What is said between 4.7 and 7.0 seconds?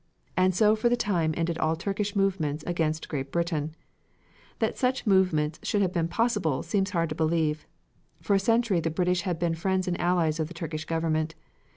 such movements should have been possible seems